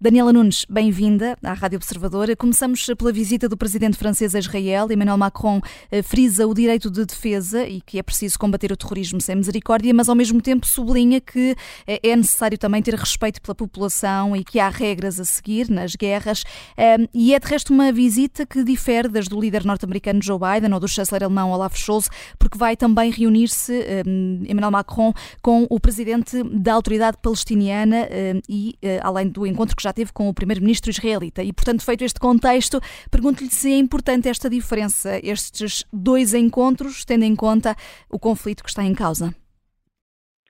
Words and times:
Daniela 0.00 0.32
Nunes, 0.32 0.64
bem-vinda 0.70 1.36
à 1.42 1.52
Rádio 1.54 1.76
Observadora. 1.76 2.36
Começamos 2.36 2.86
pela 2.96 3.10
visita 3.10 3.48
do 3.48 3.56
presidente 3.56 3.96
francês 3.96 4.32
a 4.32 4.38
Israel. 4.38 4.92
Emmanuel 4.92 5.18
Macron 5.18 5.60
eh, 5.90 6.02
frisa 6.02 6.46
o 6.46 6.54
direito 6.54 6.88
de 6.88 7.04
defesa 7.04 7.66
e 7.66 7.80
que 7.80 7.98
é 7.98 8.02
preciso 8.04 8.38
combater 8.38 8.70
o 8.70 8.76
terrorismo 8.76 9.20
sem 9.20 9.34
misericórdia, 9.34 9.92
mas 9.92 10.08
ao 10.08 10.14
mesmo 10.14 10.40
tempo 10.40 10.68
sublinha 10.68 11.20
que 11.20 11.56
eh, 11.84 11.98
é 12.00 12.14
necessário 12.14 12.56
também 12.56 12.80
ter 12.80 12.94
respeito 12.94 13.42
pela 13.42 13.56
população 13.56 14.36
e 14.36 14.44
que 14.44 14.60
há 14.60 14.68
regras 14.68 15.18
a 15.18 15.24
seguir 15.24 15.68
nas 15.68 15.96
guerras. 15.96 16.44
Ehm, 16.76 17.08
e 17.12 17.34
é 17.34 17.40
de 17.40 17.48
resto 17.48 17.72
uma 17.72 17.90
visita 17.90 18.46
que 18.46 18.62
difere 18.62 19.08
das 19.08 19.26
do 19.26 19.40
líder 19.40 19.64
norte-americano 19.64 20.22
Joe 20.22 20.38
Biden 20.38 20.72
ou 20.74 20.78
do 20.78 20.86
chanceler 20.86 21.24
alemão 21.24 21.50
Olaf 21.50 21.76
Scholz, 21.76 22.08
porque 22.38 22.56
vai 22.56 22.76
também 22.76 23.10
reunir-se 23.10 23.72
ehm, 23.72 24.44
Emmanuel 24.48 24.70
Macron 24.70 25.12
com 25.42 25.66
o 25.68 25.80
presidente 25.80 26.40
da 26.44 26.74
autoridade 26.74 27.16
palestiniana 27.20 28.06
ehm, 28.08 28.40
e, 28.48 28.78
eh, 28.80 29.00
além 29.02 29.26
do 29.26 29.44
encontro 29.44 29.74
que 29.74 29.87
já 29.87 29.87
já 29.88 29.92
teve 29.92 30.12
com 30.12 30.28
o 30.28 30.34
primeiro-ministro 30.34 30.90
israelita. 30.90 31.42
E, 31.42 31.52
portanto, 31.52 31.84
feito 31.84 32.04
este 32.04 32.20
contexto, 32.20 32.80
pergunto-lhe 33.10 33.50
se 33.50 33.72
é 33.72 33.78
importante 33.78 34.28
esta 34.28 34.48
diferença, 34.48 35.18
estes 35.22 35.84
dois 35.92 36.34
encontros, 36.34 37.04
tendo 37.04 37.24
em 37.24 37.34
conta 37.34 37.74
o 38.10 38.18
conflito 38.18 38.62
que 38.62 38.68
está 38.68 38.84
em 38.84 38.94
causa. 38.94 39.34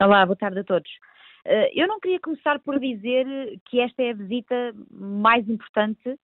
Olá, 0.00 0.24
boa 0.26 0.36
tarde 0.36 0.60
a 0.60 0.64
todos. 0.64 0.90
Eh, 1.44 1.70
eu 1.74 1.86
não 1.86 2.00
queria 2.00 2.20
começar 2.20 2.58
por 2.60 2.78
dizer 2.78 3.26
que 3.68 3.80
esta 3.80 4.02
é 4.02 4.10
a 4.10 4.14
visita 4.14 4.74
mais 4.90 5.48
importante 5.48 6.18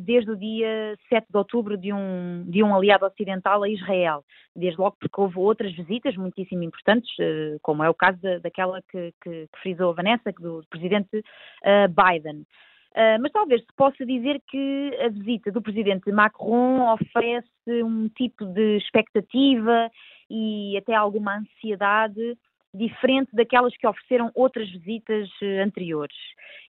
desde 0.00 0.30
o 0.30 0.36
dia 0.36 0.96
7 1.08 1.26
de 1.30 1.36
outubro 1.36 1.76
de 1.76 1.92
um, 1.92 2.44
de 2.48 2.62
um 2.62 2.74
aliado 2.74 3.04
ocidental 3.04 3.62
a 3.62 3.68
Israel. 3.68 4.24
Desde 4.56 4.80
logo 4.80 4.96
porque 4.98 5.20
houve 5.20 5.38
outras 5.38 5.72
visitas 5.72 6.16
muitíssimo 6.16 6.62
importantes, 6.62 7.10
uh, 7.18 7.58
como 7.62 7.84
é 7.84 7.90
o 7.90 7.94
caso 7.94 8.18
da, 8.20 8.38
daquela 8.38 8.82
que, 8.82 9.12
que, 9.22 9.46
que, 9.46 9.58
frisou 9.62 9.90
a 9.90 9.94
Vanessa, 9.94 10.32
do 10.32 10.64
presidente 10.68 11.18
uh, 11.18 11.88
Biden. 11.88 12.46
Uh, 12.92 13.20
mas 13.20 13.30
talvez 13.30 13.60
se 13.60 13.72
possa 13.76 14.04
dizer 14.04 14.40
que 14.48 14.98
a 15.00 15.08
visita 15.08 15.52
do 15.52 15.62
presidente 15.62 16.10
Macron 16.10 16.92
oferece 16.92 17.48
um 17.84 18.08
tipo 18.08 18.44
de 18.46 18.78
expectativa 18.78 19.88
e 20.28 20.76
até 20.76 20.94
alguma 20.94 21.38
ansiedade 21.38 22.36
diferente 22.74 23.30
daquelas 23.32 23.76
que 23.76 23.86
ofereceram 23.86 24.30
outras 24.34 24.68
visitas 24.70 25.28
anteriores. 25.62 26.16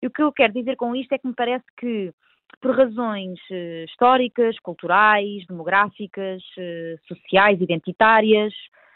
E 0.02 0.08
o 0.08 0.12
que 0.12 0.22
eu 0.22 0.32
quero 0.32 0.54
dizer 0.54 0.76
com 0.76 0.96
isto 0.96 1.14
é 1.14 1.18
que 1.18 1.28
me 1.28 1.34
parece 1.34 1.66
que 1.78 2.12
por 2.60 2.76
razões 2.76 3.40
uh, 3.50 3.86
históricas, 3.86 4.60
culturais, 4.60 5.46
demográficas, 5.48 6.42
uh, 6.58 7.08
sociais, 7.08 7.62
identitárias. 7.62 8.54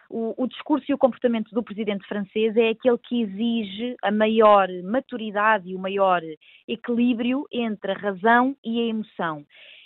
O, 0.09 0.35
o, 0.37 0.47
discurso 0.47 0.85
e 0.89 0.93
o 0.93 0.97
comportamento 0.97 1.49
do 1.51 1.63
presidente 1.63 2.07
francês 2.07 2.55
é 2.55 2.69
aquele 2.69 2.97
que 2.97 3.21
exige 3.23 3.95
a 4.03 4.11
maior 4.11 4.67
maturidade 4.83 5.69
e 5.69 5.75
o 5.75 5.79
maior 5.79 6.21
equilíbrio 6.67 7.47
entre 7.51 7.91
a 7.91 7.97
razão 7.97 8.55
e 8.63 8.81
a 8.81 8.85
emoção. 8.85 9.43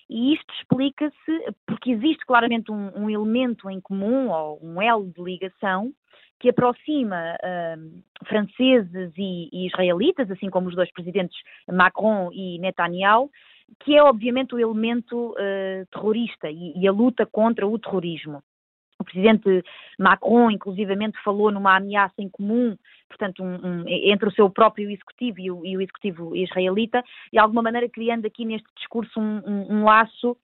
E 0.09 0.33
isto 0.33 0.53
explica-se 0.55 1.53
porque 1.67 1.91
existe 1.91 2.25
claramente 2.25 2.71
um, 2.71 2.91
um, 2.95 3.09
elemento 3.09 3.69
em 3.69 3.79
comum, 3.79 4.29
ou 4.29 4.59
um 4.61 4.81
elo 4.81 5.11
de 5.15 5.21
ligação, 5.21 5.93
que 6.39 6.49
aproxima 6.49 7.35
uh, 7.35 8.25
franceses 8.25 9.13
e, 9.17 9.49
e, 9.51 9.67
israelitas, 9.67 10.31
assim 10.31 10.49
como 10.49 10.67
os 10.67 10.75
dois 10.75 10.91
presidentes 10.91 11.37
Macron 11.67 12.31
e 12.33 12.57
Netanyahu, 12.59 13.29
que 13.79 13.95
é 13.95 14.03
obviamente 14.03 14.55
o 14.55 14.59
elemento 14.59 15.31
uh, 15.31 15.85
terrorista 15.91 16.49
e, 16.49 16.73
e 16.75 16.87
a 16.87 16.91
luta 16.91 17.25
contra 17.25 17.67
o 17.67 17.77
terrorismo. 17.77 18.41
O 18.99 19.03
presidente 19.03 19.63
Macron, 19.97 20.51
inclusivamente, 20.51 21.17
falou 21.23 21.51
numa 21.51 21.77
ameaça 21.77 22.15
em 22.17 22.27
comum, 22.27 22.77
portanto, 23.07 23.41
um, 23.41 23.55
um, 23.55 23.83
entre 23.87 24.27
o 24.27 24.31
seu 24.31 24.49
próprio 24.49 24.89
executivo 24.89 25.39
e 25.39 25.49
o, 25.49 25.65
e 25.65 25.77
o, 25.77 25.81
executivo 25.81 26.35
israelita, 26.35 27.01
e 27.27 27.37
de 27.37 27.39
alguma 27.39 27.61
maneira 27.61 27.87
criando 27.87 28.25
aqui 28.25 28.43
neste 28.43 28.67
discurso 28.75 29.17
um, 29.17 29.67
um 29.69 29.85
laço 29.85 30.35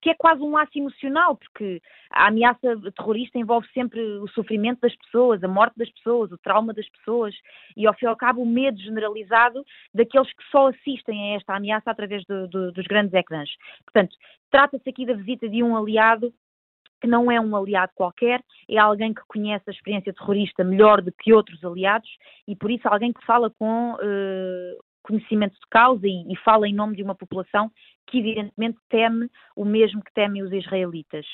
que 0.00 0.10
é 0.10 0.14
quase 0.14 0.42
um 0.42 0.52
laço 0.52 0.76
emocional, 0.76 1.36
porque 1.36 1.80
a 2.10 2.28
ameaça 2.28 2.76
terrorista 2.96 3.38
envolve 3.38 3.66
sempre 3.72 4.00
o 4.00 4.28
sofrimento 4.28 4.80
das 4.80 4.94
pessoas, 4.96 5.42
a 5.42 5.48
morte 5.48 5.76
das 5.76 5.90
pessoas, 5.90 6.30
o 6.30 6.38
trauma 6.38 6.72
das 6.72 6.88
pessoas 6.88 7.34
e, 7.76 7.86
ao 7.86 7.94
fim 7.94 8.06
e 8.06 8.08
ao 8.08 8.16
cabo, 8.16 8.42
o 8.42 8.46
medo 8.46 8.78
generalizado 8.78 9.64
daqueles 9.94 10.32
que 10.32 10.44
só 10.50 10.68
assistem 10.68 11.32
a 11.32 11.36
esta 11.36 11.56
ameaça 11.56 11.90
através 11.90 12.24
do, 12.26 12.46
do, 12.48 12.72
dos 12.72 12.86
grandes 12.86 13.14
ecrãs. 13.14 13.48
Portanto, 13.84 14.14
trata-se 14.50 14.88
aqui 14.88 15.06
da 15.06 15.14
visita 15.14 15.48
de 15.48 15.62
um 15.62 15.76
aliado 15.76 16.32
que 17.00 17.06
não 17.06 17.30
é 17.30 17.40
um 17.40 17.54
aliado 17.54 17.92
qualquer, 17.94 18.42
é 18.68 18.78
alguém 18.78 19.12
que 19.12 19.20
conhece 19.26 19.64
a 19.68 19.72
experiência 19.72 20.14
terrorista 20.14 20.64
melhor 20.64 21.02
do 21.02 21.12
que 21.12 21.32
outros 21.32 21.62
aliados 21.64 22.08
e, 22.48 22.56
por 22.56 22.70
isso, 22.70 22.88
alguém 22.88 23.12
que 23.12 23.24
fala 23.24 23.50
com 23.50 23.92
uh, 23.94 24.85
conhecimento 25.06 25.54
de 25.54 25.66
causa 25.70 26.06
e, 26.06 26.32
e, 26.32 26.36
fala 26.38 26.68
em 26.68 26.74
nome 26.74 26.96
de 26.96 27.02
uma 27.02 27.14
população 27.14 27.70
que 28.08 28.18
evidentemente 28.18 28.78
teme 28.88 29.28
o 29.54 29.64
mesmo 29.64 30.02
que 30.02 30.12
temem 30.12 30.42
os 30.42 30.52
israelitas. 30.52 31.24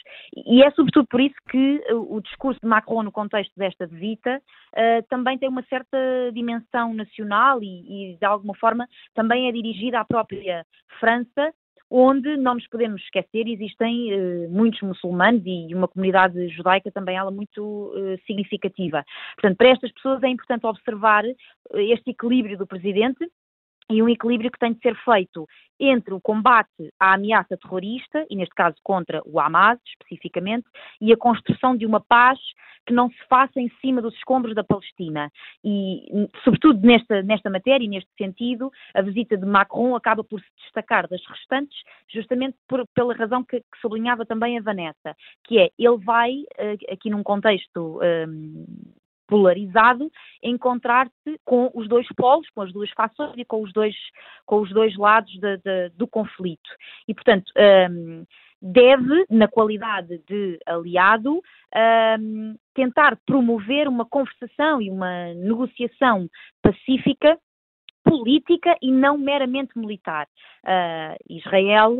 E 0.46 0.62
é 0.62 0.70
sobretudo 0.72 1.06
por 1.08 1.20
isso 1.20 1.34
que 1.50 1.82
o 1.92 2.20
discurso 2.20 2.60
de 2.60 2.68
Macron 2.68 3.02
no 3.02 3.12
contexto 3.12 3.52
desta 3.56 3.86
visita 3.86 4.40
uh, 4.72 5.06
também 5.08 5.38
tem 5.38 5.48
uma 5.48 5.62
certa 5.64 5.98
dimensão 6.32 6.94
nacional 6.94 7.62
e, 7.62 8.12
e, 8.12 8.16
de 8.16 8.24
alguma 8.24 8.54
forma 8.54 8.86
também 9.14 9.48
é 9.48 9.52
dirigida 9.52 10.00
à 10.00 10.04
própria 10.04 10.64
França, 10.98 11.52
onde 11.90 12.38
não 12.38 12.54
nos 12.54 12.66
podemos 12.68 13.02
esquecer, 13.02 13.46
existem 13.46 14.14
uh, 14.14 14.50
muitos 14.50 14.80
muçulmanos 14.80 15.42
e 15.44 15.74
uma 15.74 15.88
comunidade 15.88 16.48
judaica 16.48 16.90
também 16.90 17.16
ela 17.16 17.30
muito 17.30 17.92
significativa. 18.26 19.04
Portanto, 19.34 19.56
para 19.56 19.68
estas 19.68 19.92
pessoas 19.92 20.22
é 20.22 20.28
importante 20.28 20.66
observar 20.66 21.24
este 21.74 22.10
equilíbrio 22.10 22.56
do 22.56 22.66
presidente 22.66 23.30
e 23.90 24.02
um 24.02 24.08
equilíbrio 24.08 24.50
que 24.50 24.58
tem 24.58 24.72
de 24.72 24.80
ser 24.80 24.96
feito 25.04 25.46
entre 25.78 26.14
o 26.14 26.20
combate 26.20 26.92
à 26.98 27.14
ameaça 27.14 27.56
terrorista, 27.56 28.24
e 28.30 28.36
neste 28.36 28.54
caso 28.54 28.76
contra 28.82 29.20
o 29.24 29.40
Hamas 29.40 29.78
especificamente, 29.86 30.66
e 31.00 31.12
a 31.12 31.16
construção 31.16 31.76
de 31.76 31.84
uma 31.84 32.00
paz 32.00 32.38
que 32.86 32.92
não 32.92 33.08
se 33.10 33.18
faça 33.28 33.60
em 33.60 33.70
cima 33.80 34.02
dos 34.02 34.14
escombros 34.14 34.54
da 34.54 34.64
Palestina. 34.64 35.30
E, 35.64 36.28
sobretudo 36.44 36.84
nesta, 36.84 37.22
nesta 37.22 37.50
matéria 37.50 37.84
e 37.84 37.88
neste 37.88 38.10
sentido, 38.18 38.70
a 38.94 39.02
visita 39.02 39.36
de 39.36 39.46
Macron 39.46 39.94
acaba 39.94 40.24
por 40.24 40.40
se 40.40 40.46
destacar 40.62 41.08
das 41.08 41.24
restantes, 41.26 41.76
justamente 42.08 42.56
por, 42.68 42.84
pela 42.94 43.14
razão 43.14 43.44
que, 43.44 43.60
que, 43.60 43.80
sublinhava 43.80 44.26
também 44.26 44.58
a 44.58 44.62
Vanessa, 44.62 45.16
que 45.44 45.58
é 45.58 45.70
ele 45.78 45.98
vai, 45.98 46.32
eh, 46.58 46.76
aqui 46.90 47.10
num 47.10 47.22
contexto 47.22 48.00
um, 48.02 48.64
polarizado, 49.32 50.12
encontrar-se 50.42 51.40
com 51.42 51.70
os 51.74 51.88
dois 51.88 52.06
polos, 52.14 52.46
com 52.50 52.60
as 52.60 52.70
duas 52.70 52.90
fações 52.90 53.32
e 53.38 53.46
com 53.46 53.62
os 53.62 53.72
dois, 53.72 53.96
com 54.44 54.60
os 54.60 54.68
dois 54.68 54.94
lados 54.98 55.32
de, 55.32 55.56
de, 55.56 55.88
do 55.96 56.06
conflito. 56.06 56.68
E, 57.08 57.14
portanto, 57.14 57.50
um, 57.90 58.26
deve, 58.60 59.24
na 59.30 59.48
qualidade 59.48 60.18
de 60.28 60.58
aliado, 60.66 61.40
um, 62.20 62.54
tentar 62.74 63.16
promover 63.24 63.88
uma 63.88 64.04
conversação 64.04 64.82
e 64.82 64.90
uma 64.90 65.32
negociação 65.32 66.28
pacífica 66.60 67.38
política 68.04 68.76
e 68.82 68.92
não 68.92 69.16
meramente 69.16 69.78
militar. 69.78 70.26
Uh, 70.62 71.16
Israel 71.30 71.96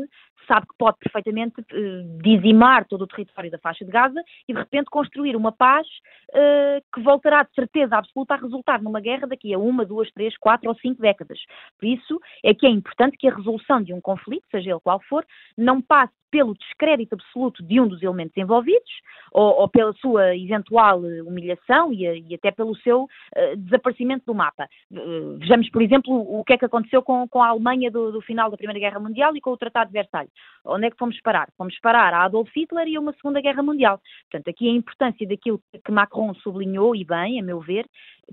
sabe 0.47 0.67
que 0.67 0.77
pode 0.79 0.99
perfeitamente 0.99 1.61
uh, 1.61 2.23
dizimar 2.23 2.87
todo 2.87 3.03
o 3.03 3.07
território 3.07 3.51
da 3.51 3.59
faixa 3.59 3.85
de 3.85 3.91
Gaza 3.91 4.23
e 4.49 4.53
de 4.53 4.59
repente 4.59 4.91
construir 4.91 5.37
uma 5.37 5.53
paz 5.53 5.87
uh, 6.31 6.83
que 6.95 7.01
voltará 7.03 7.43
de 7.43 7.55
certeza 7.55 7.97
absoluta 7.97 8.35
a 8.35 8.39
resultar 8.39 8.83
numa 8.83 9.01
guerra 9.01 9.27
daqui 9.27 9.53
a 9.53 9.59
uma, 9.59 9.85
duas, 9.85 10.11
três, 10.13 10.37
quatro 10.39 10.69
ou 10.69 10.75
cinco 10.77 11.01
décadas. 11.01 11.39
Por 11.79 11.87
isso 11.87 12.21
é 12.45 12.55
que 12.55 12.67
é 12.67 12.71
importante 12.71 13.17
que 13.17 13.29
a 13.29 13.35
resolução 13.35 13.83
de 13.83 13.93
um 13.93 14.01
conflito, 14.01 14.45
seja 14.51 14.71
ele 14.71 14.81
qual 14.81 15.01
for, 15.09 15.25
não 15.57 15.81
passe 15.81 16.13
pelo 16.33 16.55
descrédito 16.55 17.15
absoluto 17.15 17.63
de 17.63 17.79
um 17.79 17.87
dos 17.87 18.03
elementos 18.03 18.35
envolvidos 18.39 18.91
ou, 19.31 19.61
ou 19.61 19.69
pela 19.69 19.93
sua 19.93 20.35
eventual 20.35 21.05
eh, 21.05 21.23
humilhação 21.23 21.93
e, 21.93 22.05
e 22.27 22.35
até 22.35 22.51
pelo 22.51 22.75
seu 22.77 23.03
uh, 23.03 23.57
desaparecimento 23.59 24.25
do 24.25 24.35
mapa. 24.35 24.67
Uh, 24.91 25.37
vejamos, 25.39 25.69
por 25.69 25.83
exemplo, 25.83 26.15
o 26.15 26.43
que 26.43 26.55
é 26.55 26.59
que 26.59 26.65
aconteceu 26.65 27.03
com, 27.03 27.29
com 27.29 27.43
a 27.43 27.49
Alemanha 27.49 27.91
do, 27.91 28.11
do, 28.11 28.23
final 28.23 28.51
da 28.51 28.57
Primeira 28.57 28.81
Guerra 28.81 28.99
Mundial 28.99 29.37
e 29.37 29.43
com 29.43 29.51
o 29.51 29.57
Tratado 29.59 29.89
de 29.89 29.93
Versalhes. 29.93 30.32
Onde 30.65 30.87
é 30.87 30.91
que 30.91 30.97
fomos 30.97 31.21
parar? 31.21 31.49
Fomos 31.57 31.79
parar 31.81 32.15
a 32.15 32.25
Adolf 32.25 32.51
Hitler 32.55 32.87
e 32.87 32.97
a 32.97 33.01
uma 33.01 33.13
Segunda 33.15 33.41
Guerra 33.41 33.63
Mundial. 33.63 34.01
Portanto, 34.31 34.49
aqui 34.49 34.69
a 34.69 34.73
importância 34.73 35.27
daquilo 35.27 35.61
que 35.85 35.91
Macron 35.91 36.35
sublinhou, 36.35 36.95
e 36.95 37.05
bem, 37.05 37.41
a 37.41 37.43
meu 37.43 37.61
ver, 37.61 37.87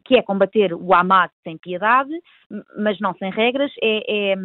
que 0.05 0.15
é 0.15 0.21
combater 0.21 0.73
o 0.73 0.93
Hamas 0.93 1.31
sem 1.43 1.57
piedade, 1.57 2.11
mas 2.77 2.99
não 2.99 3.13
sem 3.15 3.31
regras, 3.31 3.71
é, 3.81 4.31
é, 4.31 4.35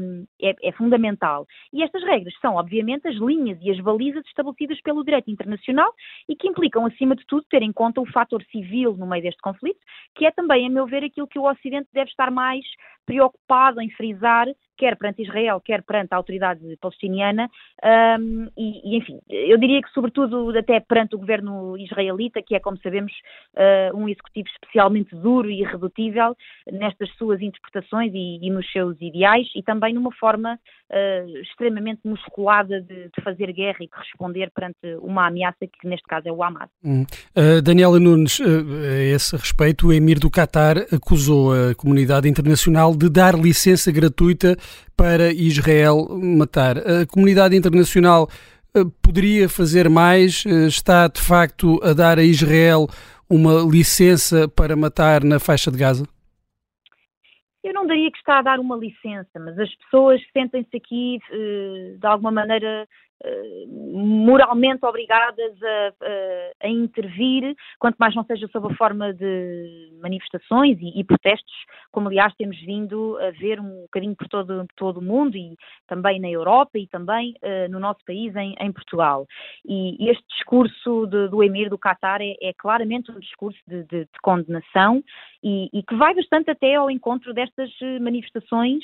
é, 0.43 0.55
é, 0.63 0.73
fundamental. 0.73 1.47
E 1.73 1.83
estas 1.83 2.03
regras 2.03 2.35
são, 2.41 2.57
obviamente, 2.57 3.09
as 3.09 3.17
linhas 3.17 3.59
e 3.63 3.71
as 3.71 3.81
balizas 3.81 4.25
estabelecidas 4.27 4.81
pelo 4.83 5.05
direito 5.05 5.31
internacional 5.31 5.93
e 6.29 6.37
que 6.37 6.49
implicam, 6.49 6.87
acima 6.87 7.15
de 7.15 7.25
tudo, 7.27 7.47
ter 7.49 7.63
em 7.63 7.73
conta 7.73 8.01
o 8.01 8.07
fator 8.07 8.43
civil 8.51 8.97
no 8.97 9.07
meio 9.07 9.23
deste 9.23 9.41
conflito, 9.41 9.81
que 10.15 10.27
é 10.27 10.31
também, 10.31 10.67
a 10.67 10.71
meu 10.71 10.87
ver, 10.87 11.05
aquilo 11.05 11.29
que 11.29 11.39
o 11.39 11.51
Ocidente 11.51 11.89
deve 11.93 12.11
estar 12.11 12.31
mais 12.31 12.65
preocupado 13.07 13.81
em 13.81 13.91
frisar, 13.91 14.47
quer 14.77 14.97
perante 14.97 15.23
Israel, 15.23 15.61
quer 15.61 15.83
perante 15.83 16.13
a 16.13 16.17
autoridade 16.17 16.61
palestiniana, 16.81 17.51
um, 18.19 18.49
e, 18.57 18.95
e, 18.95 18.97
enfim, 18.97 19.21
eu 19.29 19.59
diria 19.59 19.81
que 19.83 19.91
sobretudo 19.91 20.57
até 20.57 20.81
perante 20.81 21.15
o 21.15 21.19
governo 21.19 21.77
israelita, 21.79 22.43
que 22.43 22.55
é, 22.55 22.61
como 22.61 22.79
sabemos, 22.79 23.13
uh, 23.55 23.97
um 23.97 24.09
executivo 24.09 24.49
especialmente 24.49 25.15
duro 25.15 25.34
e 25.47 25.61
irredutível 25.61 26.37
nestas 26.71 27.11
suas 27.17 27.41
interpretações 27.41 28.13
e, 28.15 28.39
e 28.43 28.51
nos 28.51 28.71
seus 28.71 28.97
ideais, 29.01 29.47
e 29.55 29.63
também 29.63 29.95
numa 29.95 30.13
forma 30.13 30.55
uh, 30.55 31.39
extremamente 31.39 32.01
musculada 32.05 32.81
de, 32.81 33.05
de, 33.05 33.23
fazer 33.23 33.53
guerra 33.53 33.79
e 33.81 33.87
de 33.87 33.97
responder 33.97 34.51
perante 34.55 34.79
uma 35.01 35.27
ameaça 35.27 35.59
que 35.61 35.89
neste 35.89 36.07
caso 36.07 36.29
é 36.29 36.33
o 36.33 36.43
Hamas. 36.43 36.69
Hum. 36.85 37.05
Uh, 37.37 37.61
Daniela 37.63 37.99
Nunes, 37.99 38.41
a 38.41 39.03
esse 39.03 39.37
respeito, 39.37 39.89
o 39.89 39.93
emir 39.93 40.19
do 40.19 40.31
Qatar 40.31 40.77
acusou 40.93 41.53
a 41.53 41.75
comunidade 41.75 42.29
internacional 42.29 42.95
de 42.97 43.11
dar 43.11 43.35
licença 43.35 43.91
gratuita 43.91 44.57
para 44.97 45.33
Israel 45.33 46.09
matar. 46.11 46.79
A 46.79 47.07
comunidade 47.07 47.57
internacional 47.57 48.29
poderia 49.01 49.49
fazer 49.49 49.89
mais? 49.89 50.45
Está 50.67 51.07
de 51.07 51.21
facto 51.21 51.81
a 51.83 51.93
dar 51.93 52.19
a 52.19 52.25
Israel 52.25 52.89
uma 53.35 53.69
licença 53.69 54.49
para 54.49 54.77
matar 54.77 55.25
na 55.25 55.41
faixa 55.41 55.69
de 55.69 55.77
Gaza? 55.77 56.07
Eu 57.65 57.75
não 57.75 57.85
daria 57.85 58.11
que 58.11 58.19
está 58.19 58.39
a 58.39 58.43
dar 58.43 58.61
uma 58.61 58.77
licença, 58.77 59.41
mas 59.41 59.59
as 59.59 59.75
pessoas 59.77 60.21
sentem-se 60.33 60.77
aqui 60.77 61.19
eh, 61.33 61.97
de 61.99 62.07
alguma 62.07 62.31
maneira 62.31 62.87
moralmente 63.87 64.85
obrigadas 64.85 65.63
a, 65.63 65.89
a, 65.89 66.67
a, 66.67 66.69
intervir, 66.69 67.55
quanto 67.79 67.97
mais 67.97 68.15
não 68.15 68.25
seja 68.25 68.47
sob 68.49 68.73
a 68.73 68.77
forma 68.77 69.15
de 69.15 69.91
manifestações 70.01 70.79
e, 70.81 71.01
e, 71.01 71.05
protestos, 71.05 71.55
como 71.91 72.09
aliás 72.09 72.35
temos 72.35 72.59
vindo 72.61 73.17
a 73.19 73.31
ver 73.31 73.61
um 73.61 73.83
bocadinho 73.83 74.17
por 74.17 74.29
todo, 74.29 74.67
por 74.67 74.75
todo 74.77 74.97
o 74.99 75.03
mundo 75.03 75.37
e 75.37 75.57
também 75.87 76.21
na 76.21 76.29
Europa 76.29 76.79
e 76.79 76.87
também 76.87 77.35
uh, 77.43 77.71
no 77.71 77.79
nosso 77.79 78.05
país, 78.05 78.35
em, 78.37 78.55
em 78.61 78.73
Portugal. 78.73 79.27
E, 79.65 80.11
este 80.11 80.25
discurso 80.29 81.07
de, 81.07 81.29
do 81.29 81.43
Emir 81.43 81.71
do 81.71 81.79
Qatar 81.79 82.21
é, 82.21 82.35
é, 82.43 82.53
claramente 82.53 83.11
um 83.11 83.19
discurso 83.19 83.59
de, 83.67 83.85
de, 83.85 84.01
de 84.01 84.21
condenação 84.23 85.03
e, 85.43 85.69
e, 85.73 85.83
que 85.83 85.95
vai 85.95 86.15
bastante 86.15 86.51
até 86.51 86.75
ao 86.75 86.91
encontro 86.91 87.33
destas 87.33 87.71
manifestações 88.01 88.83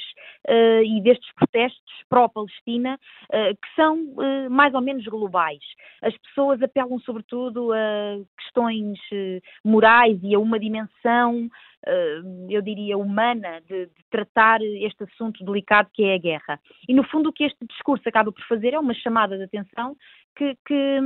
uh, 0.49 0.83
e 0.85 1.01
destes 1.03 1.33
protestos 1.35 1.81
pró-Palestina, 2.09 2.99
uh, 3.33 3.57
que 3.57 3.75
são 3.75 3.97
eh, 4.20 4.20
mais 4.51 4.75
ou 4.75 4.81
menos 4.81 5.05
globais. 5.07 5.63
As 6.03 6.17
pessoas 6.19 6.63
apelam 6.63 6.99
sobretudo 7.01 7.73
a 7.73 8.19
questões 8.39 8.99
eh, 9.13 9.41
morais 9.65 10.19
e 10.23 10.35
a 10.35 10.39
uma 10.39 10.59
dimensão, 10.59 11.49
eh, 11.87 12.21
eu 12.49 12.63
diria, 12.63 12.99
humana 12.99 13.61
de, 13.69 13.87
de 13.87 14.05
tratar 14.11 14.61
este 14.63 15.05
assunto 15.05 15.45
delicado 15.45 15.89
que 15.93 16.05
é 16.05 16.15
a 16.15 16.19
guerra. 16.19 16.61
E 16.89 16.95
no 16.95 17.05
fundo 17.05 17.29
o 17.29 17.33
que 17.33 17.45
este 17.45 17.67
discurso 17.67 18.09
acaba 18.09 18.33
por 18.33 18.45
fazer 18.47 18.75
é 18.75 18.79
uma 18.79 18.95
chamada 18.95 19.37
de 19.37 19.45
atenção 19.45 19.97
que, 20.37 20.57
que 20.67 21.01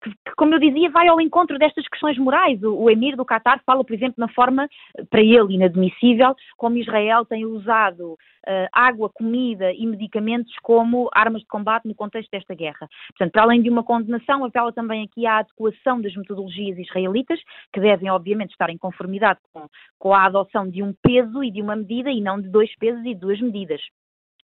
que, 0.00 0.10
como 0.36 0.54
eu 0.54 0.58
dizia, 0.58 0.90
vai 0.90 1.08
ao 1.08 1.20
encontro 1.20 1.58
destas 1.58 1.86
questões 1.88 2.18
morais. 2.18 2.62
O, 2.62 2.74
o, 2.74 2.90
emir 2.90 3.16
do 3.16 3.24
Qatar 3.24 3.62
fala, 3.64 3.84
por 3.84 3.94
exemplo, 3.94 4.14
na 4.18 4.28
forma, 4.28 4.68
para 5.10 5.20
ele, 5.20 5.54
inadmissível, 5.54 6.34
como 6.56 6.76
Israel 6.76 7.24
tem 7.24 7.44
usado 7.44 8.12
uh, 8.12 8.68
água, 8.72 9.10
comida 9.10 9.72
e 9.72 9.86
medicamentos 9.86 10.52
como 10.62 11.08
armas 11.12 11.42
de 11.42 11.48
combate 11.48 11.86
no 11.86 11.94
contexto 11.94 12.30
desta 12.30 12.54
guerra. 12.54 12.88
Portanto, 13.08 13.32
para 13.32 13.42
além 13.42 13.62
de 13.62 13.70
uma 13.70 13.84
condenação, 13.84 14.44
apela 14.44 14.72
também 14.72 15.04
aqui 15.04 15.26
à 15.26 15.38
adequação 15.38 16.00
das 16.00 16.14
metodologias 16.14 16.78
israelitas, 16.78 17.40
que 17.72 17.80
devem, 17.80 18.10
obviamente, 18.10 18.52
estar 18.52 18.70
em 18.70 18.78
conformidade 18.78 19.40
com, 19.52 19.66
com 19.98 20.14
a 20.14 20.24
adoção 20.24 20.68
de 20.68 20.82
um 20.82 20.94
peso 21.02 21.44
e 21.44 21.50
de 21.50 21.60
uma 21.60 21.76
medida 21.76 22.10
e 22.10 22.20
não 22.20 22.40
de 22.40 22.48
dois 22.48 22.74
pesos 22.76 23.04
e 23.04 23.14
duas 23.14 23.40
medidas. 23.40 23.80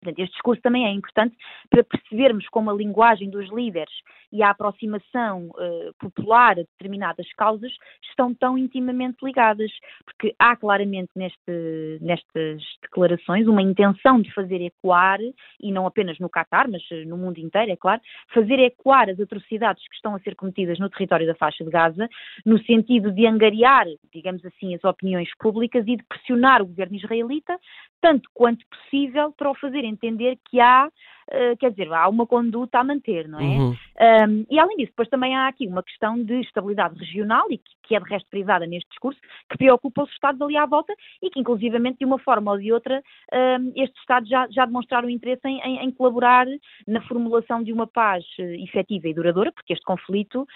Portanto, 0.04 0.20
este 0.20 0.34
discurso 0.34 0.62
também 0.62 0.86
é 0.86 0.92
importante 0.92 1.36
para 1.70 1.84
percebermos 1.84 2.48
como 2.50 2.70
a 2.70 2.74
linguagem 2.74 3.30
dos 3.30 3.50
líderes 3.50 3.94
e 4.34 4.42
a 4.42 4.50
aproximação 4.50 5.50
uh, 5.50 5.94
popular 6.00 6.54
a 6.54 6.64
determinadas 6.64 7.32
causas 7.34 7.72
estão 8.10 8.34
tão 8.34 8.58
intimamente 8.58 9.18
ligadas, 9.24 9.72
porque 10.04 10.34
há 10.40 10.56
claramente 10.56 11.12
neste, 11.16 12.00
nestas 12.02 12.64
declarações 12.82 13.48
uma 13.48 13.62
intenção 13.62 14.20
de 14.20 14.34
fazer 14.34 14.60
ecoar, 14.60 15.20
e 15.62 15.72
não 15.72 15.86
apenas 15.86 16.18
no 16.20 16.30
Catar, 16.30 16.68
mas 16.68 16.82
eh, 16.92 17.06
no 17.06 17.16
mundo 17.16 17.38
inteiro, 17.38 17.72
é 17.72 17.76
claro, 17.76 18.02
fazer 18.34 18.58
ecoar 18.60 19.08
as 19.10 19.20
atrocidades 19.20 19.88
que 19.88 19.96
estão 19.96 20.16
a 20.16 20.20
ser 20.20 20.36
cometidas 20.36 20.80
no 20.80 20.90
território 20.90 21.28
da 21.28 21.36
faixa 21.36 21.64
de 21.64 21.70
Gaza, 21.70 22.10
no 22.44 22.58
sentido 22.64 23.12
de 23.12 23.28
angariar, 23.28 23.86
digamos 24.12 24.44
assim, 24.46 24.74
as 24.74 24.84
opiniões 24.84 25.30
públicas 25.38 25.86
e 25.88 25.96
de 25.96 26.04
pressionar 26.04 26.62
o 26.62 26.66
governo 26.66 26.96
israelita, 26.96 27.60
tanto 28.04 28.30
quanto 28.34 28.66
possível, 28.68 29.32
para 29.32 29.50
o 29.50 29.56
fazer 29.56 29.86
entender 29.86 30.38
que 30.50 30.60
há 30.60 30.90
eh, 31.30 31.56
quer 31.56 31.72
dizer, 31.72 31.92
há 31.94 32.08
uma 32.10 32.26
conduta 32.26 32.80
a 32.80 32.84
manter, 32.84 33.28
não 33.28 33.40
é? 33.40 33.44
Uhum. 33.44 33.70
Um, 33.72 34.46
e 34.50 34.60
além 34.60 34.78
disso, 34.78 34.92
depois 34.92 35.08
também 35.10 35.36
há 35.36 35.48
aqui 35.48 35.68
uma 35.68 35.84
questão 35.84 36.22
de 36.22 36.42
estabilidade 36.42 36.98
regional 37.00 37.46
e 37.50 37.58
que, 37.58 37.72
que, 37.84 37.96
é 37.96 38.00
de 38.00 38.10
resto 38.10 38.30
privada 38.30 38.66
neste 38.66 38.90
discurso, 38.90 39.20
que 39.50 39.58
preocupa 39.58 40.04
os 40.04 40.12
Estados 40.12 40.42
ali 40.42 40.58
à 40.58 40.66
volta 40.66 40.94
e 41.22 41.30
que 41.30 41.40
inclusivamente 41.40 42.00
de 42.00 42.06
uma 42.06 42.20
forma 42.20 42.52
ou 42.52 42.58
de 42.58 42.72
outra 42.72 43.02
um, 43.32 43.72
estes 43.76 44.00
Estados 44.00 44.28
já, 44.30 44.48
já 44.50 44.66
demonstraram 44.66 45.10
interesse 45.10 45.42
em, 45.46 45.60
em, 45.62 45.86
em, 45.86 45.92
colaborar 45.92 46.46
na 46.88 47.02
formulação 47.04 47.64
de 47.64 47.72
uma 47.72 47.88
paz 47.88 48.24
uh, 48.40 48.44
efetiva 48.64 49.08
e 49.08 49.14
duradoura, 49.14 49.52
porque 49.52 49.74
este 49.74 49.86
conflito, 49.86 50.42
uh, 50.42 50.48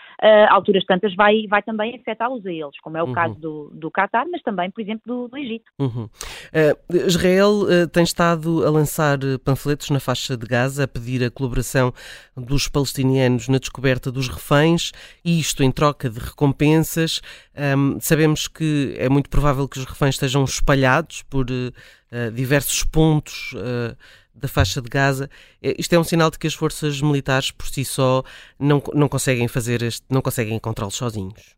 a 0.49 0.53
alturas 0.53 0.83
tantas, 0.85 1.15
vai, 1.15 1.45
vai 1.47 1.61
também 1.61 1.95
afetá-los 1.95 2.45
a 2.45 2.51
eles, 2.51 2.79
como 2.81 2.97
é 2.97 3.03
o 3.03 3.07
uhum. 3.07 3.13
caso 3.13 3.35
do, 3.35 3.69
do 3.73 3.91
Qatar, 3.91 4.25
mas 4.29 4.41
também, 4.41 4.69
por 4.71 4.81
exemplo, 4.81 5.03
do, 5.05 5.27
do 5.27 5.37
Egito. 5.37 5.71
Uhum. 5.79 6.05
Uh, 6.05 7.07
Israel 7.07 7.87
tem 7.91 8.03
estado 8.03 8.65
a 8.65 8.69
lançar 8.69 9.17
panfletos 9.43 9.89
na 9.89 9.99
faixa 9.99 10.35
de 10.35 10.45
Gaza 10.45 10.56
Gaza 10.57 10.85
a 10.85 10.87
pedir 10.87 11.23
a 11.23 11.29
colaboração 11.29 11.93
dos 12.35 12.67
palestinianos 12.67 13.47
na 13.47 13.59
descoberta 13.59 14.11
dos 14.11 14.27
reféns, 14.27 14.91
isto 15.23 15.61
em 15.61 15.71
troca 15.71 16.09
de 16.09 16.19
recompensas. 16.19 17.21
Um, 17.55 17.99
sabemos 17.99 18.47
que 18.47 18.95
é 18.97 19.07
muito 19.07 19.29
provável 19.29 19.67
que 19.67 19.77
os 19.77 19.85
reféns 19.85 20.15
estejam 20.15 20.43
espalhados 20.43 21.21
por 21.23 21.45
uh, 21.51 22.31
diversos 22.33 22.83
pontos. 22.83 23.53
Uh, 23.53 23.95
da 24.39 24.47
faixa 24.47 24.79
de 24.79 24.87
Gaza, 24.87 25.31
isto 25.79 25.93
é 25.95 25.97
um 25.97 26.03
sinal 26.03 26.29
de 26.29 26.37
que 26.37 26.45
as 26.45 26.53
forças 26.53 27.01
militares 27.01 27.49
por 27.49 27.65
si 27.65 27.83
só 27.83 28.21
não, 28.59 28.79
não 28.93 29.09
conseguem 29.09 29.47
fazer 29.47 29.81
este, 29.81 30.05
não 30.11 30.21
conseguem 30.21 30.53
encontrá-los 30.55 30.93
sozinhos. 30.93 31.57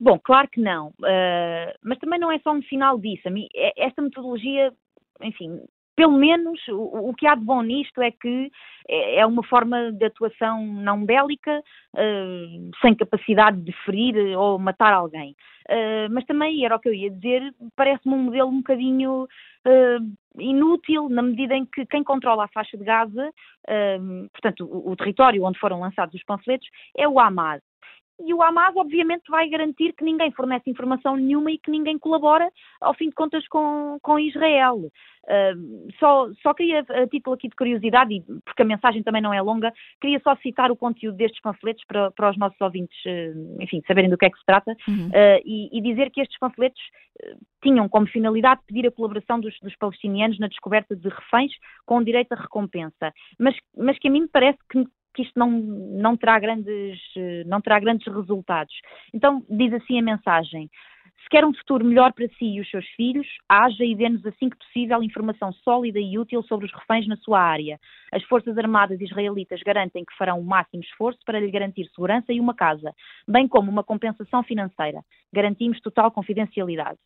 Bom, 0.00 0.18
claro 0.18 0.48
que 0.50 0.60
não, 0.60 0.88
uh, 0.88 1.72
mas 1.84 2.00
também 2.00 2.18
não 2.18 2.32
é 2.32 2.38
só 2.40 2.52
um 2.52 2.62
sinal 2.64 2.98
disso. 2.98 3.28
Esta 3.76 4.02
metodologia, 4.02 4.72
enfim, 5.20 5.60
pelo 5.94 6.16
menos 6.16 6.58
o, 6.68 7.10
o, 7.10 7.14
que 7.14 7.26
há 7.26 7.34
de 7.34 7.44
bom 7.44 7.62
nisto 7.62 8.00
é 8.00 8.10
que 8.10 8.50
é, 8.88 9.20
é 9.20 9.26
uma 9.26 9.42
forma 9.44 9.92
de 9.92 10.04
atuação 10.04 10.64
não 10.66 11.04
bélica, 11.04 11.62
uh, 11.94 12.70
sem 12.80 12.94
capacidade 12.94 13.60
de 13.60 13.72
ferir 13.84 14.16
ou 14.36 14.58
matar 14.58 14.92
alguém. 14.92 15.36
Uh, 15.68 16.10
mas 16.10 16.24
também, 16.24 16.64
era 16.64 16.76
o 16.76 16.80
que 16.80 16.88
eu 16.88 16.94
ia 16.94 17.10
dizer, 17.10 17.54
parece-me 17.76 18.14
um 18.14 18.24
modelo 18.24 18.48
um 18.48 18.58
bocadinho 18.58 19.24
uh, 19.24 20.40
inútil, 20.40 21.08
na 21.08 21.22
medida 21.22 21.54
em 21.54 21.66
que 21.66 21.84
quem 21.86 22.02
controla 22.02 22.44
a 22.44 22.48
faixa 22.48 22.76
de 22.76 22.84
Gaza, 22.84 23.30
portanto, 24.32 24.64
o, 24.64 24.92
o 24.92 24.96
território 24.96 25.44
onde 25.44 25.58
foram 25.58 25.80
lançados 25.80 26.14
os 26.14 26.24
panfletos, 26.24 26.66
é 26.96 27.06
o 27.06 27.20
Hamas 27.20 27.60
e 28.24 28.32
o 28.34 28.42
Hamas 28.42 28.74
obviamente 28.76 29.24
vai 29.28 29.48
garantir 29.48 29.92
que 29.92 30.04
ninguém 30.04 30.30
fornece 30.32 30.70
informação 30.70 31.16
nenhuma 31.16 31.50
e 31.50 31.58
que 31.58 31.70
ninguém 31.70 31.98
colabora, 31.98 32.50
ao 32.80 32.94
fim 32.94 33.08
de 33.08 33.14
contas, 33.14 33.46
com, 33.48 33.98
com 34.02 34.18
Israel. 34.18 34.90
Uh, 35.24 35.92
só, 36.00 36.28
só 36.42 36.52
queria, 36.52 36.80
a 36.80 37.06
título 37.06 37.34
aqui 37.34 37.48
de 37.48 37.54
curiosidade, 37.54 38.14
e 38.14 38.22
porque 38.44 38.62
a 38.62 38.64
mensagem 38.64 39.02
também 39.02 39.22
não 39.22 39.32
é 39.32 39.40
longa, 39.40 39.72
queria 40.00 40.20
só 40.20 40.34
citar 40.36 40.70
o 40.72 40.76
conteúdo 40.76 41.16
destes 41.16 41.40
panfletos 41.40 41.84
para, 41.86 42.10
para 42.10 42.30
os 42.30 42.36
nossos 42.36 42.60
ouvintes, 42.60 42.96
uh, 43.04 43.62
enfim, 43.62 43.80
saberem 43.86 44.10
do 44.10 44.18
que 44.18 44.26
é 44.26 44.30
que 44.30 44.38
se 44.38 44.44
trata, 44.44 44.74
uhum. 44.88 45.08
uh, 45.08 45.42
e, 45.44 45.78
e, 45.78 45.80
dizer 45.80 46.10
que 46.10 46.20
estes 46.20 46.38
panfletos 46.38 46.80
tinham 47.62 47.88
como 47.88 48.06
finalidade 48.08 48.62
pedir 48.66 48.86
a 48.86 48.90
colaboração 48.90 49.38
dos, 49.38 49.54
dos, 49.60 49.76
palestinianos 49.76 50.38
na 50.40 50.48
descoberta 50.48 50.96
de 50.96 51.08
reféns 51.08 51.52
com 51.86 52.02
direito 52.02 52.32
a 52.32 52.36
recompensa, 52.36 53.12
mas, 53.38 53.54
mas 53.76 53.98
que 53.98 54.08
a 54.08 54.10
mim 54.10 54.22
me 54.22 54.28
parece 54.28 54.58
que 54.70 54.84
que 55.14 55.22
isto 55.22 55.38
não, 55.38 55.50
não, 55.50 56.16
terá 56.16 56.38
grandes, 56.38 57.00
não 57.46 57.60
terá 57.60 57.78
grandes 57.78 58.06
resultados. 58.12 58.74
Então, 59.12 59.44
diz 59.48 59.72
assim 59.72 59.98
a 59.98 60.02
mensagem: 60.02 60.70
Se 61.22 61.28
quer 61.30 61.44
um 61.44 61.54
futuro 61.54 61.84
melhor 61.84 62.12
para 62.12 62.28
si 62.28 62.56
e 62.56 62.60
os 62.60 62.70
seus 62.70 62.86
filhos, 62.96 63.26
haja 63.48 63.84
e 63.84 63.94
dê-nos 63.94 64.24
assim 64.26 64.48
que 64.48 64.56
possível 64.56 65.02
informação 65.02 65.52
sólida 65.52 65.98
e 65.98 66.18
útil 66.18 66.42
sobre 66.42 66.66
os 66.66 66.72
reféns 66.72 67.06
na 67.06 67.16
sua 67.16 67.40
área. 67.40 67.78
As 68.12 68.22
Forças 68.24 68.56
Armadas 68.58 69.00
israelitas 69.00 69.60
garantem 69.62 70.04
que 70.04 70.16
farão 70.16 70.40
o 70.40 70.44
máximo 70.44 70.82
esforço 70.82 71.20
para 71.24 71.40
lhe 71.40 71.50
garantir 71.50 71.86
segurança 71.94 72.32
e 72.32 72.40
uma 72.40 72.54
casa, 72.54 72.92
bem 73.28 73.46
como 73.48 73.70
uma 73.70 73.84
compensação 73.84 74.42
financeira. 74.42 75.02
Garantimos 75.32 75.80
total 75.80 76.10
confidencialidade. 76.10 76.98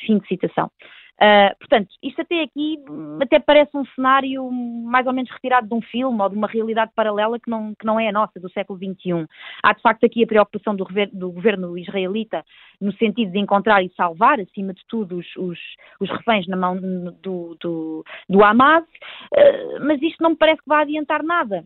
Fim 0.00 0.18
de 0.18 0.26
citação. 0.26 0.70
Uh, 1.14 1.56
portanto, 1.60 1.88
isto 2.02 2.20
até 2.22 2.42
aqui 2.42 2.76
até 3.22 3.38
parece 3.38 3.76
um 3.76 3.84
cenário 3.94 4.50
mais 4.50 5.06
ou 5.06 5.12
menos 5.12 5.30
retirado 5.30 5.68
de 5.68 5.74
um 5.74 5.80
filme 5.80 6.20
ou 6.20 6.28
de 6.28 6.36
uma 6.36 6.48
realidade 6.48 6.90
paralela 6.94 7.38
que 7.38 7.48
não, 7.48 7.72
que 7.74 7.86
não 7.86 8.00
é 8.00 8.08
a 8.08 8.12
nossa, 8.12 8.40
do 8.40 8.50
século 8.50 8.78
XXI. 8.78 9.26
Há 9.62 9.72
de 9.72 9.80
facto 9.80 10.04
aqui 10.04 10.24
a 10.24 10.26
preocupação 10.26 10.74
do, 10.74 10.84
do 11.12 11.30
governo 11.30 11.78
israelita 11.78 12.44
no 12.80 12.92
sentido 12.94 13.30
de 13.30 13.38
encontrar 13.38 13.82
e 13.82 13.92
salvar, 13.94 14.40
acima 14.40 14.74
de 14.74 14.82
tudo, 14.88 15.18
os, 15.18 15.36
os, 15.36 15.58
os 16.00 16.10
reféns 16.10 16.48
na 16.48 16.56
mão 16.56 16.76
do, 16.76 17.56
do, 17.60 18.04
do 18.28 18.44
Hamas, 18.44 18.82
uh, 18.82 19.86
mas 19.86 20.02
isto 20.02 20.20
não 20.20 20.30
me 20.30 20.36
parece 20.36 20.62
que 20.62 20.68
vá 20.68 20.80
adiantar 20.80 21.22
nada. 21.22 21.64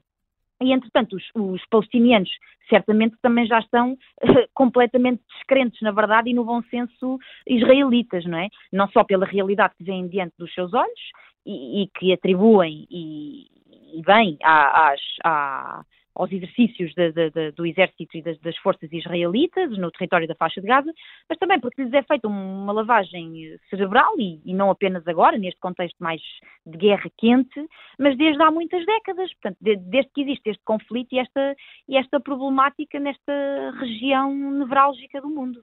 E, 0.61 0.73
entretanto, 0.73 1.17
os, 1.17 1.25
os, 1.35 1.65
palestinianos 1.67 2.31
certamente 2.69 3.17
também 3.23 3.47
já 3.47 3.61
estão 3.61 3.93
uh, 3.93 4.49
completamente 4.55 5.23
descrentes, 5.35 5.81
na 5.81 5.93
verdade, 5.93 6.31
e 6.31 6.35
no 6.35 6.45
bom 6.45 6.63
senso 6.65 7.19
israelitas, 7.47 8.25
não 8.25 8.39
é? 8.39 8.49
Não 8.73 8.89
só 8.89 9.05
pela 9.05 9.25
realidade 9.25 9.75
que 9.77 9.85
vem 9.85 10.09
diante 10.09 10.35
dos 10.39 10.53
seus 10.53 10.75
olhos 10.75 11.01
e, 11.47 11.83
e 11.83 11.87
que 11.97 12.13
atribuem 12.13 12.87
e, 12.91 13.47
e 13.95 14.03
bem 14.03 14.37
às, 14.43 15.01
à, 15.25 15.83
aos 16.19 16.33
exercícios 16.33 16.93
de, 16.95 17.13
de, 17.13 17.31
de, 17.31 17.53
do 17.53 17.65
exército 17.65 18.17
e 18.17 18.23
das, 18.23 18.39
das, 18.41 18.57
forças 18.59 18.93
israelitas 18.93 19.71
no 19.79 19.91
território 19.93 20.27
da 20.27 20.35
faixa 20.35 20.61
de 20.61 20.67
Gaza, 20.67 20.93
mas 21.29 21.39
também 21.39 21.61
porque 21.61 21.83
lhes 21.83 21.93
é 21.93 22.03
feita 22.03 22.27
uma 22.27 22.73
lavagem 22.73 23.57
cerebral 23.71 24.13
e, 24.19 24.41
e, 24.45 24.53
não 24.53 24.69
apenas 24.69 25.07
agora, 25.07 25.39
neste 25.39 25.61
contexto 25.61 25.97
mais 26.01 26.21
de 26.67 26.77
guerra 26.77 27.09
quente, 27.17 27.65
mas 27.99 28.19
desde 28.19 28.43
há 28.43 28.51
muitas 28.51 28.85
décadas, 28.85 29.33
portanto, 29.35 29.57
desde 29.61 30.11
que 30.13 30.23
existe 30.23 30.51
este 30.51 30.65
conflito 30.65 31.15
e 31.15 31.21
esta, 31.21 31.57
e 31.89 31.97
esta 31.97 32.19
problemática 32.19 32.99
nesta 32.99 33.71
região 33.79 34.35
nevrálgica 34.51 35.21
do 35.21 35.29
mundo. 35.29 35.63